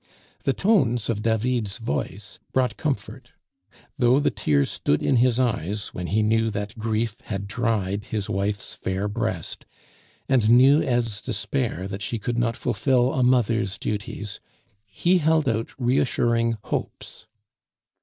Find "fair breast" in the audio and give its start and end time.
8.73-9.67